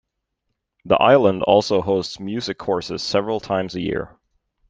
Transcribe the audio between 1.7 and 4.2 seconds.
hosts music courses several times a year.